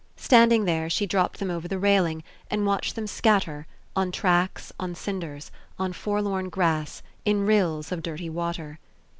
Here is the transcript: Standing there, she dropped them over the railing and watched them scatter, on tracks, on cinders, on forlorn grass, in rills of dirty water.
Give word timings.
Standing 0.17 0.65
there, 0.65 0.89
she 0.89 1.05
dropped 1.05 1.37
them 1.37 1.51
over 1.51 1.67
the 1.67 1.77
railing 1.77 2.23
and 2.49 2.65
watched 2.65 2.95
them 2.95 3.05
scatter, 3.05 3.67
on 3.95 4.11
tracks, 4.11 4.73
on 4.79 4.95
cinders, 4.95 5.51
on 5.77 5.93
forlorn 5.93 6.49
grass, 6.49 7.03
in 7.23 7.45
rills 7.45 7.91
of 7.91 8.01
dirty 8.01 8.27
water. 8.27 8.79